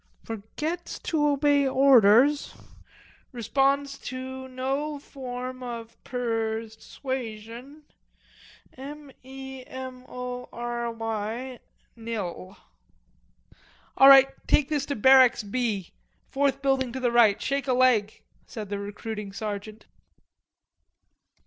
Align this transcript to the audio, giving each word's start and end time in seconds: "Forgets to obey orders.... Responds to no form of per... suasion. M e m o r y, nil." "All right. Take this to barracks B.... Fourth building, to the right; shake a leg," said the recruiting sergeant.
"Forgets 0.23 0.97
to 0.97 1.27
obey 1.27 1.67
orders.... 1.67 2.55
Responds 3.31 3.99
to 3.99 4.47
no 4.47 4.97
form 4.97 5.61
of 5.61 5.95
per... 6.03 6.67
suasion. 6.69 7.83
M 8.75 9.11
e 9.21 9.63
m 9.67 10.03
o 10.07 10.49
r 10.51 10.91
y, 10.91 11.59
nil." 11.95 12.57
"All 13.95 14.09
right. 14.09 14.29
Take 14.47 14.69
this 14.69 14.87
to 14.87 14.95
barracks 14.95 15.43
B.... 15.43 15.91
Fourth 16.31 16.63
building, 16.63 16.91
to 16.93 16.99
the 16.99 17.11
right; 17.11 17.39
shake 17.39 17.67
a 17.67 17.73
leg," 17.73 18.23
said 18.47 18.69
the 18.69 18.79
recruiting 18.79 19.31
sergeant. 19.31 19.85